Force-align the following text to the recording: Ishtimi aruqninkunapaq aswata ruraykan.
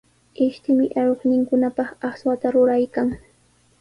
Ishtimi 0.45 0.85
aruqninkunapaq 1.01 1.89
aswata 2.09 2.47
ruraykan. 2.53 3.07